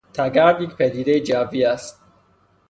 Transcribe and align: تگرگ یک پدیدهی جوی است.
تگرگ 0.13 0.61
یک 0.61 0.75
پدیدهی 0.75 1.19
جوی 1.23 1.65
است. 1.65 2.01